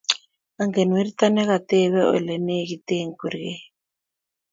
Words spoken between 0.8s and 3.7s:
werto ne katebe ole negite kurget